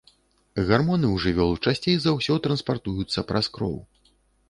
[0.69, 3.81] Гармоны ў жывёл часцей за ўсё транспартуюцца праз кроў.